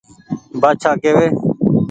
[0.61, 1.27] بآڇآ ڪيوي